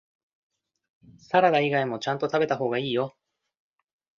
[1.19, 3.15] サラダ以外もちゃんと食べた方がいいよ